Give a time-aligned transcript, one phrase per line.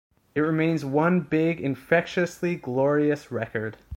[0.33, 3.77] It remains one big, infectiously glorious record.